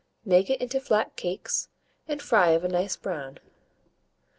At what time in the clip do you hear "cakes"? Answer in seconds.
1.15-1.69